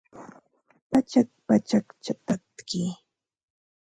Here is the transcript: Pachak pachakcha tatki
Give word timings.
Pachak 0.89 1.29
pachakcha 1.47 2.13
tatki 2.25 2.81